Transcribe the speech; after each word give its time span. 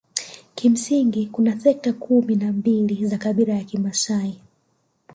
Kimsingi 0.55 1.25
kuna 1.27 1.59
sekta 1.59 1.93
kumi 1.93 2.35
na 2.35 2.51
mbili 2.51 3.05
za 3.05 3.17
kabila 3.17 3.53
la 3.53 3.65
Wamasai 3.73 4.41